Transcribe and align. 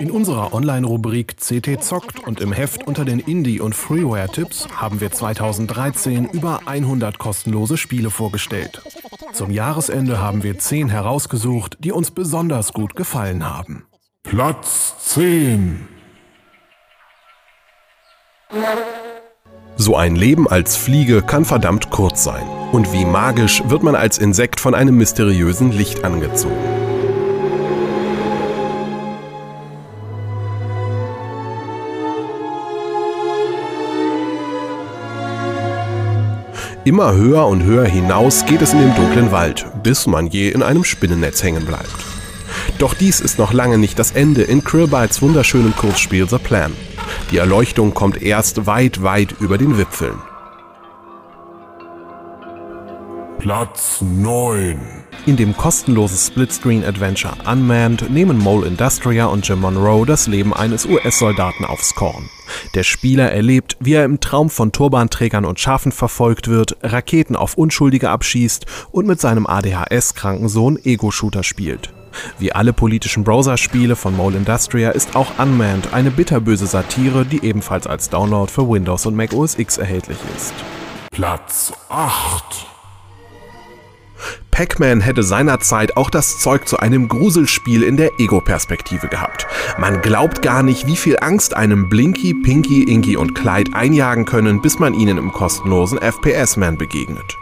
In 0.00 0.10
unserer 0.10 0.54
Online-Rubrik 0.54 1.36
CT 1.36 1.84
zockt 1.84 2.26
und 2.26 2.40
im 2.40 2.52
Heft 2.52 2.86
unter 2.86 3.04
den 3.04 3.18
Indie- 3.18 3.60
und 3.60 3.74
Freeware-Tipps 3.74 4.68
haben 4.74 5.02
wir 5.02 5.12
2013 5.12 6.24
über 6.30 6.60
100 6.64 7.18
kostenlose 7.18 7.76
Spiele 7.76 8.08
vorgestellt. 8.08 8.80
Zum 9.34 9.50
Jahresende 9.50 10.18
haben 10.18 10.42
wir 10.42 10.58
10 10.58 10.88
herausgesucht, 10.88 11.76
die 11.80 11.92
uns 11.92 12.12
besonders 12.12 12.72
gut 12.72 12.96
gefallen 12.96 13.46
haben. 13.46 13.84
Platz 14.22 14.94
10 15.00 15.86
So 19.76 19.96
ein 19.96 20.16
Leben 20.16 20.48
als 20.48 20.76
Fliege 20.76 21.20
kann 21.20 21.44
verdammt 21.44 21.90
kurz 21.90 22.24
sein. 22.24 22.46
Und 22.72 22.94
wie 22.94 23.04
magisch 23.04 23.62
wird 23.66 23.82
man 23.82 23.96
als 23.96 24.16
Insekt 24.16 24.60
von 24.60 24.74
einem 24.74 24.96
mysteriösen 24.96 25.72
Licht 25.72 26.04
angezogen. 26.04 26.79
Immer 36.90 37.14
höher 37.14 37.46
und 37.46 37.62
höher 37.62 37.84
hinaus 37.84 38.44
geht 38.46 38.62
es 38.62 38.72
in 38.72 38.80
den 38.80 38.92
dunklen 38.96 39.30
Wald, 39.30 39.64
bis 39.84 40.08
man 40.08 40.26
je 40.26 40.48
in 40.48 40.60
einem 40.60 40.82
Spinnennetz 40.82 41.40
hängen 41.40 41.64
bleibt. 41.64 41.94
Doch 42.80 42.94
dies 42.94 43.20
ist 43.20 43.38
noch 43.38 43.52
lange 43.52 43.78
nicht 43.78 43.96
das 43.96 44.10
Ende 44.10 44.42
in 44.42 44.64
Krillbytes 44.64 45.22
wunderschönem 45.22 45.72
Kurzspiel 45.76 46.28
The 46.28 46.38
Plan. 46.38 46.72
Die 47.30 47.36
Erleuchtung 47.36 47.94
kommt 47.94 48.20
erst 48.20 48.66
weit, 48.66 49.04
weit 49.04 49.36
über 49.38 49.56
den 49.56 49.78
Wipfeln. 49.78 50.16
Platz 53.40 54.02
9 54.02 54.78
In 55.24 55.36
dem 55.38 55.56
kostenlosen 55.56 56.18
Splitscreen-Adventure 56.18 57.32
Unmanned 57.50 58.10
nehmen 58.10 58.36
Mole 58.36 58.66
Industria 58.66 59.24
und 59.26 59.48
Jim 59.48 59.60
Monroe 59.62 60.04
das 60.04 60.26
Leben 60.26 60.52
eines 60.52 60.84
US-Soldaten 60.84 61.64
aufs 61.64 61.94
Korn. 61.94 62.28
Der 62.74 62.82
Spieler 62.82 63.32
erlebt, 63.32 63.78
wie 63.80 63.94
er 63.94 64.04
im 64.04 64.20
Traum 64.20 64.50
von 64.50 64.72
Turbanträgern 64.72 65.46
und 65.46 65.58
Schafen 65.58 65.90
verfolgt 65.90 66.48
wird, 66.48 66.76
Raketen 66.82 67.34
auf 67.34 67.56
Unschuldige 67.56 68.10
abschießt 68.10 68.66
und 68.92 69.06
mit 69.06 69.22
seinem 69.22 69.46
ADHS-kranken 69.46 70.50
Sohn 70.50 70.78
Ego-Shooter 70.84 71.42
spielt. 71.42 71.94
Wie 72.38 72.52
alle 72.52 72.74
politischen 72.74 73.24
Browser-Spiele 73.24 73.96
von 73.96 74.14
Mole 74.14 74.36
Industria 74.36 74.90
ist 74.90 75.16
auch 75.16 75.38
Unmanned 75.38 75.94
eine 75.94 76.10
bitterböse 76.10 76.66
Satire, 76.66 77.24
die 77.24 77.42
ebenfalls 77.42 77.86
als 77.86 78.10
Download 78.10 78.52
für 78.52 78.68
Windows 78.68 79.06
und 79.06 79.16
Mac 79.16 79.32
OS 79.32 79.58
X 79.58 79.78
erhältlich 79.78 80.18
ist. 80.36 80.52
Platz 81.10 81.72
8 81.88 82.66
Pac-Man 84.60 85.00
hätte 85.00 85.22
seinerzeit 85.22 85.96
auch 85.96 86.10
das 86.10 86.38
Zeug 86.38 86.68
zu 86.68 86.78
einem 86.78 87.08
Gruselspiel 87.08 87.82
in 87.82 87.96
der 87.96 88.20
Ego-Perspektive 88.20 89.08
gehabt. 89.08 89.46
Man 89.78 90.02
glaubt 90.02 90.42
gar 90.42 90.62
nicht, 90.62 90.86
wie 90.86 90.96
viel 90.96 91.16
Angst 91.18 91.56
einem 91.56 91.88
Blinky, 91.88 92.34
Pinky, 92.34 92.82
Inky 92.82 93.16
und 93.16 93.34
Clyde 93.34 93.72
einjagen 93.72 94.26
können, 94.26 94.60
bis 94.60 94.78
man 94.78 94.92
ihnen 94.92 95.16
im 95.16 95.32
kostenlosen 95.32 95.98
FPS-Man 95.98 96.76
begegnet. 96.76 97.38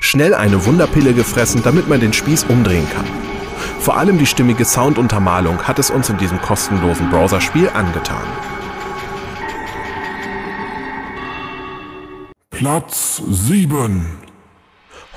Schnell 0.00 0.32
eine 0.32 0.64
Wunderpille 0.64 1.12
gefressen, 1.12 1.60
damit 1.62 1.90
man 1.90 2.00
den 2.00 2.14
Spieß 2.14 2.44
umdrehen 2.44 2.86
kann. 2.96 3.04
Vor 3.78 3.98
allem 3.98 4.16
die 4.16 4.24
stimmige 4.24 4.64
Sounduntermalung 4.64 5.58
hat 5.64 5.78
es 5.78 5.90
uns 5.90 6.08
in 6.08 6.16
diesem 6.16 6.40
kostenlosen 6.40 7.10
Browserspiel 7.10 7.68
angetan. 7.68 8.24
Platz 12.48 13.20
7 13.28 14.31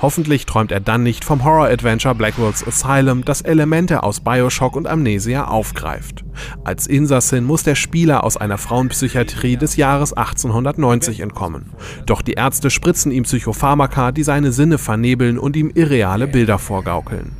Hoffentlich 0.02 0.44
träumt 0.44 0.72
er 0.72 0.80
dann 0.80 1.02
nicht 1.02 1.24
vom 1.24 1.42
Horror-Adventure 1.42 2.14
Blackwell's 2.14 2.66
Asylum, 2.66 3.24
das 3.24 3.40
Elemente 3.40 4.02
aus 4.02 4.20
Bioshock 4.20 4.76
und 4.76 4.86
Amnesia 4.86 5.46
aufgreift. 5.46 6.22
Als 6.64 6.86
Insassin 6.86 7.44
muss 7.44 7.62
der 7.62 7.76
Spieler 7.76 8.22
aus 8.22 8.36
einer 8.36 8.58
Frauenpsychiatrie 8.58 9.56
des 9.56 9.76
Jahres 9.76 10.12
1890 10.12 11.20
entkommen. 11.20 11.72
Doch 12.04 12.20
die 12.20 12.34
Ärzte 12.34 12.68
spritzen 12.68 13.10
ihm 13.10 13.22
Psychopharmaka, 13.22 14.12
die 14.12 14.22
seine 14.22 14.52
Sinne 14.52 14.76
vernebeln 14.76 15.38
und 15.38 15.56
ihm 15.56 15.70
irreale 15.74 16.26
Bilder 16.26 16.58
vorgaukeln. 16.58 17.32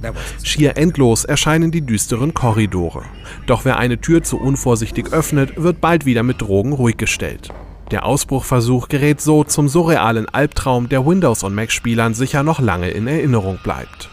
Schier 0.42 0.78
endlos 0.78 1.24
erscheinen 1.24 1.70
die 1.70 1.82
düsteren 1.82 2.32
Korridore. 2.32 3.02
Doch 3.46 3.66
wer 3.66 3.78
eine 3.78 4.00
Tür 4.00 4.22
zu 4.22 4.38
unvorsichtig 4.40 5.12
öffnet, 5.12 5.62
wird 5.62 5.82
bald 5.82 6.06
wieder 6.06 6.22
mit 6.22 6.40
Drogen 6.40 6.72
ruhig 6.72 6.96
gestellt. 6.96 7.52
Der 7.90 8.04
Ausbruchversuch 8.04 8.88
gerät 8.88 9.20
so 9.20 9.44
zum 9.44 9.68
surrealen 9.68 10.28
Albtraum, 10.28 10.88
der 10.88 11.06
Windows- 11.06 11.44
und 11.44 11.54
Mac-Spielern 11.54 12.14
sicher 12.14 12.42
noch 12.42 12.58
lange 12.58 12.90
in 12.90 13.06
Erinnerung 13.06 13.58
bleibt. 13.62 14.10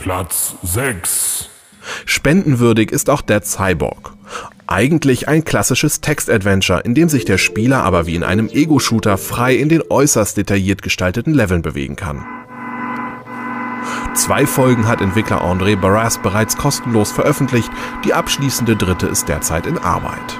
Platz 0.00 0.54
6 0.62 1.50
Spendenwürdig 2.04 2.92
ist 2.92 3.10
auch 3.10 3.22
Dead 3.22 3.44
Cyborg. 3.44 4.12
Eigentlich 4.68 5.26
ein 5.26 5.44
klassisches 5.44 6.00
Text-Adventure, 6.00 6.80
in 6.80 6.94
dem 6.94 7.08
sich 7.08 7.24
der 7.24 7.38
Spieler 7.38 7.82
aber 7.82 8.06
wie 8.06 8.14
in 8.14 8.22
einem 8.22 8.48
Ego-Shooter 8.48 9.18
frei 9.18 9.54
in 9.54 9.68
den 9.68 9.82
äußerst 9.88 10.36
detailliert 10.36 10.82
gestalteten 10.82 11.34
Leveln 11.34 11.62
bewegen 11.62 11.96
kann. 11.96 12.24
Zwei 14.14 14.46
Folgen 14.46 14.86
hat 14.86 15.00
Entwickler 15.00 15.42
André 15.42 15.76
Barras 15.76 16.18
bereits 16.18 16.56
kostenlos 16.56 17.10
veröffentlicht, 17.10 17.70
die 18.04 18.14
abschließende 18.14 18.76
dritte 18.76 19.06
ist 19.06 19.28
derzeit 19.28 19.66
in 19.66 19.78
Arbeit. 19.78 20.38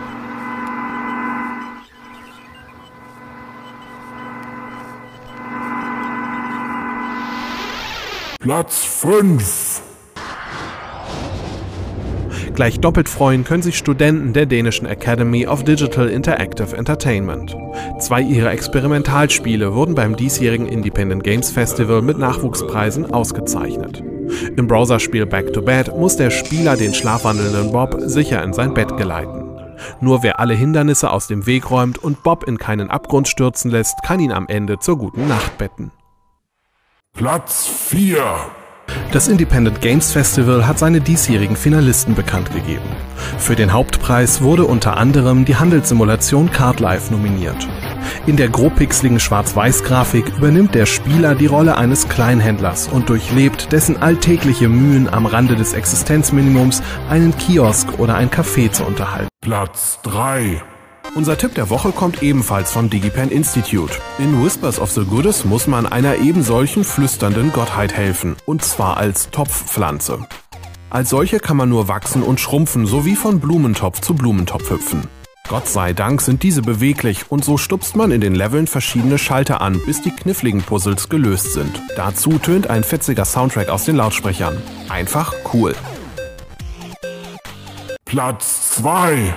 Platz 8.49 8.83
5 8.83 9.83
Gleich 12.55 12.81
doppelt 12.81 13.07
freuen 13.07 13.45
können 13.45 13.63
sich 13.63 13.77
Studenten 13.77 14.33
der 14.33 14.47
dänischen 14.47 14.87
Academy 14.87 15.47
of 15.47 15.65
Digital 15.65 16.09
Interactive 16.09 16.75
Entertainment. 16.75 17.55
Zwei 18.01 18.23
ihrer 18.23 18.51
Experimentalspiele 18.51 19.75
wurden 19.75 19.95
beim 19.95 20.17
diesjährigen 20.17 20.67
Independent 20.67 21.25
Games 21.25 21.51
Festival 21.51 22.01
mit 22.01 22.17
Nachwuchspreisen 22.17 23.13
ausgezeichnet. 23.13 24.03
Im 24.57 24.67
Browserspiel 24.67 25.27
Back 25.27 25.53
to 25.53 25.61
Bed 25.61 25.95
muss 25.95 26.17
der 26.17 26.31
Spieler 26.31 26.79
den 26.79 26.95
schlafwandelnden 26.95 27.71
Bob 27.71 27.99
sicher 28.01 28.43
in 28.43 28.55
sein 28.55 28.73
Bett 28.73 28.97
geleiten. 28.97 29.45
Nur 30.01 30.23
wer 30.23 30.41
alle 30.41 30.55
Hindernisse 30.55 31.11
aus 31.11 31.27
dem 31.27 31.45
Weg 31.45 31.71
räumt 31.71 31.99
und 31.99 32.23
Bob 32.23 32.45
in 32.45 32.57
keinen 32.57 32.89
Abgrund 32.89 33.29
stürzen 33.29 33.71
lässt, 33.71 34.03
kann 34.03 34.21
ihn 34.21 34.33
am 34.33 34.49
Ende 34.49 34.79
zur 34.79 34.97
guten 34.97 35.29
Nacht 35.29 35.59
betten. 35.59 35.91
Platz 37.19 37.67
4 37.67 38.23
Das 39.11 39.27
Independent 39.27 39.81
Games 39.81 40.13
Festival 40.13 40.69
hat 40.69 40.79
seine 40.79 41.01
diesjährigen 41.01 41.57
Finalisten 41.57 42.15
bekannt 42.15 42.53
gegeben. 42.53 42.89
Für 43.39 43.57
den 43.57 43.73
Hauptpreis 43.73 44.41
wurde 44.41 44.65
unter 44.65 44.97
anderem 44.97 45.45
die 45.45 45.57
Handelssimulation 45.57 46.53
Cardlife 46.53 47.13
nominiert. 47.13 47.67
In 48.27 48.37
der 48.37 48.49
grobpixeligen 48.49 49.19
Schwarz-Weiß-Grafik 49.19 50.29
übernimmt 50.37 50.77
der 50.77 50.87
Spieler 50.87 51.35
die 51.35 51.47
Rolle 51.47 51.77
eines 51.77 52.09
Kleinhändlers 52.09 52.87
und 52.87 53.09
durchlebt 53.09 53.73
dessen 53.73 54.01
alltägliche 54.01 54.69
Mühen 54.69 55.13
am 55.13 55.27
Rande 55.27 55.57
des 55.57 55.73
Existenzminimums, 55.73 56.85
einen 57.11 57.37
Kiosk 57.37 57.99
oder 57.99 58.15
ein 58.15 58.31
Café 58.31 58.71
zu 58.71 58.85
unterhalten. 58.85 59.27
Platz 59.41 59.99
3 60.05 60.63
Unser 61.19 61.37
Tipp 61.37 61.57
der 61.57 61.69
Woche 61.69 61.91
kommt 61.91 62.23
ebenfalls 62.23 62.71
vom 62.71 62.91
DigiPen 62.91 63.33
Institute. 63.33 63.93
In 64.21 64.41
Whispers 64.45 64.79
of 64.79 64.93
the 64.93 65.05
Goddess 65.05 65.45
muss 65.45 65.67
man 65.67 65.85
einer 65.85 66.15
eben 66.19 66.45
solchen 66.45 66.85
flüsternden 66.85 67.53
Gottheit 67.53 67.93
helfen, 67.93 68.37
und 68.47 68.63
zwar 68.63 68.99
als 68.99 69.29
Topfpflanze. 69.31 70.29
Als 70.91 71.11
solche 71.11 71.41
kann 71.41 71.57
man 71.57 71.71
nur 71.71 71.89
wachsen 71.89 72.23
und 72.23 72.39
schrumpfen, 72.39 72.87
sowie 72.87 73.17
von 73.17 73.41
Blumentopf 73.41 74.01
zu 74.01 74.15
Blumentopf 74.15 74.71
hüpfen. 74.71 75.09
Gott 75.49 75.67
sei 75.67 75.93
Dank 75.93 76.21
sind 76.21 76.45
diese 76.45 76.63
beweglich 76.63 77.25
und 77.33 77.45
so 77.45 77.59
stupst 77.59 77.97
man 77.97 78.13
in 78.13 78.21
den 78.21 78.37
Leveln 78.37 78.69
verschiedene 78.69 79.19
Schalter 79.19 79.61
an, 79.61 79.81
bis 79.87 80.01
die 80.01 80.13
kniffligen 80.13 80.63
Puzzles 80.63 81.09
gelöst 81.09 81.53
sind. 81.53 81.83
Dazu 81.97 82.39
tönt 82.39 82.71
ein 82.71 82.85
fetziger 82.85 83.25
Soundtrack 83.25 83.71
aus 83.71 83.85
den 83.85 83.97
Lautsprechern. 83.97 84.63
Einfach 84.89 85.35
cool. 85.53 85.75
Platz 88.05 88.71
2 88.77 89.35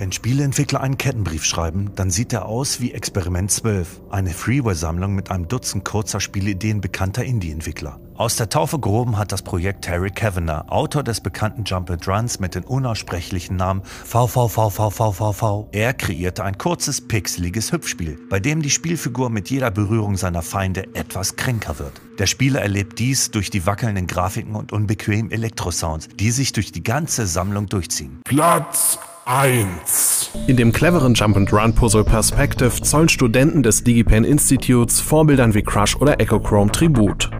Wenn 0.00 0.12
Spieleentwickler 0.12 0.80
einen 0.80 0.96
Kettenbrief 0.96 1.44
schreiben, 1.44 1.90
dann 1.94 2.08
sieht 2.08 2.32
er 2.32 2.46
aus 2.46 2.80
wie 2.80 2.92
Experiment 2.92 3.50
12, 3.50 4.00
eine 4.08 4.30
Freeware-Sammlung 4.30 5.14
mit 5.14 5.30
einem 5.30 5.46
Dutzend 5.46 5.84
kurzer 5.84 6.20
Spielideen 6.20 6.80
bekannter 6.80 7.22
Indie-Entwickler. 7.22 8.00
Aus 8.14 8.36
der 8.36 8.48
Taufe 8.48 8.78
gehoben 8.78 9.18
hat 9.18 9.30
das 9.30 9.42
Projekt 9.42 9.84
Terry 9.84 10.10
Kavanagh, 10.10 10.64
Autor 10.70 11.02
des 11.02 11.20
bekannten 11.20 11.64
Jump 11.64 11.90
and 11.90 12.08
Runs 12.08 12.40
mit 12.40 12.54
den 12.54 12.64
unaussprechlichen 12.64 13.56
Namen 13.56 13.82
VVVVVVV. 13.84 15.68
Er 15.72 15.92
kreierte 15.92 16.44
ein 16.44 16.56
kurzes, 16.56 17.06
pixeliges 17.06 17.70
Hüpfspiel, 17.70 18.18
bei 18.30 18.40
dem 18.40 18.62
die 18.62 18.70
Spielfigur 18.70 19.28
mit 19.28 19.50
jeder 19.50 19.70
Berührung 19.70 20.16
seiner 20.16 20.40
Feinde 20.40 20.94
etwas 20.94 21.36
kränker 21.36 21.78
wird. 21.78 22.00
Der 22.18 22.26
Spieler 22.26 22.62
erlebt 22.62 22.98
dies 23.00 23.32
durch 23.32 23.50
die 23.50 23.66
wackelnden 23.66 24.06
Grafiken 24.06 24.54
und 24.54 24.72
unbequemen 24.72 25.30
Elektrosounds, 25.30 26.08
die 26.14 26.30
sich 26.30 26.54
durch 26.54 26.72
die 26.72 26.82
ganze 26.82 27.26
Sammlung 27.26 27.66
durchziehen. 27.66 28.22
Platz 28.24 28.98
1 29.32 30.32
In 30.48 30.56
dem 30.56 30.72
cleveren 30.72 31.14
Jump-and-Run-Puzzle 31.14 32.02
Perspective 32.02 32.82
zollen 32.82 33.08
Studenten 33.08 33.62
des 33.62 33.84
DigiPen 33.84 34.24
Institutes 34.24 34.98
Vorbildern 34.98 35.54
wie 35.54 35.62
Crush 35.62 35.94
oder 35.94 36.18
Echochrome 36.18 36.72
Tribut. 36.72 37.30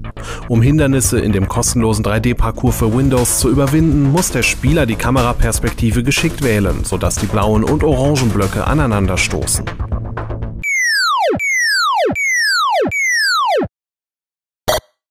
Um 0.46 0.62
Hindernisse 0.62 1.18
in 1.18 1.32
dem 1.32 1.48
kostenlosen 1.48 2.04
3D-Parcours 2.04 2.76
für 2.76 2.96
Windows 2.96 3.40
zu 3.40 3.50
überwinden, 3.50 4.12
muss 4.12 4.30
der 4.30 4.44
Spieler 4.44 4.86
die 4.86 4.94
Kameraperspektive 4.94 6.04
geschickt 6.04 6.44
wählen, 6.44 6.84
sodass 6.84 7.16
die 7.16 7.26
blauen 7.26 7.64
und 7.64 7.82
orangen 7.82 8.30
Blöcke 8.30 8.68
aneinander 8.68 9.16
stoßen. 9.16 9.64